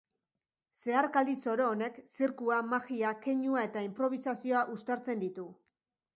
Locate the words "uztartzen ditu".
4.79-5.49